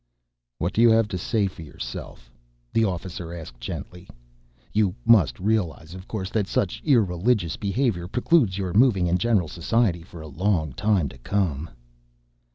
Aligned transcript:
"What 0.57 0.73
do 0.73 0.81
you 0.81 0.89
have 0.89 1.07
to 1.09 1.17
say 1.19 1.45
for 1.45 1.61
yourself?" 1.61 2.31
the 2.73 2.83
officer 2.83 3.31
asked 3.31 3.59
gently. 3.61 4.09
"You 4.73 4.95
must 5.05 5.39
realize, 5.39 5.93
of 5.93 6.07
course, 6.07 6.31
that 6.31 6.47
such 6.47 6.81
irreligious 6.83 7.55
behavior 7.55 8.07
precludes 8.07 8.57
your 8.57 8.73
moving 8.73 9.05
in 9.05 9.19
general 9.19 9.47
society 9.47 10.01
for 10.01 10.21
a 10.21 10.27
long 10.27 10.73
time 10.73 11.07
to 11.09 11.19
come." 11.19 11.69